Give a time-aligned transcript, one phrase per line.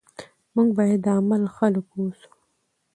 [0.53, 2.31] موږ باید د عمل خلک اوسو.